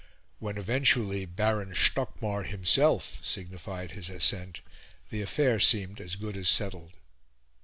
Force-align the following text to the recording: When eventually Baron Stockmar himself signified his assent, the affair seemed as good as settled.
When 0.39 0.57
eventually 0.57 1.27
Baron 1.27 1.75
Stockmar 1.75 2.41
himself 2.43 3.19
signified 3.23 3.91
his 3.91 4.09
assent, 4.09 4.61
the 5.11 5.21
affair 5.21 5.59
seemed 5.59 6.01
as 6.01 6.15
good 6.15 6.35
as 6.37 6.49
settled. 6.49 6.93